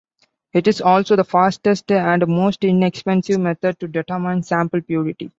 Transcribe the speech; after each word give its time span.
It 0.53 0.67
is 0.67 0.81
also 0.81 1.15
the 1.15 1.23
fastest 1.23 1.91
and 1.91 2.25
most 2.27 2.63
inexpensive 2.63 3.39
method 3.39 3.79
to 3.81 3.87
determine 3.87 4.41
sample 4.41 4.81
purity. 4.81 5.29